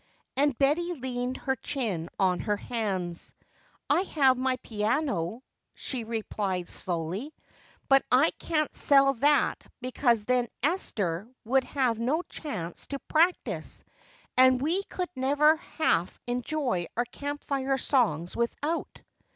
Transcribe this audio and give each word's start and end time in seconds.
And 0.35 0.57
Betty 0.57 0.93
leaned 0.93 1.37
her 1.37 1.55
chin 1.55 2.09
on 2.17 2.39
her 2.39 2.57
hands. 2.57 3.35
"I 3.87 4.01
have 4.01 4.35
my 4.35 4.55
piano," 4.63 5.43
she 5.75 6.05
replied 6.05 6.69
slowly, 6.69 7.35
"but 7.87 8.03
I 8.11 8.31
can't 8.39 8.73
sell 8.73 9.13
that 9.13 9.57
because 9.79 10.25
then 10.25 10.47
Esther 10.63 11.29
would 11.45 11.65
have 11.65 11.99
no 11.99 12.23
chance 12.23 12.87
to 12.87 12.97
practice, 12.97 13.83
and 14.35 14.59
we 14.59 14.81
could 14.85 15.09
never 15.15 15.57
half 15.57 16.19
enjoy 16.25 16.87
our 16.97 17.05
Camp 17.05 17.43
Fire 17.43 17.77
songs 17.77 18.35
without." 18.35 19.03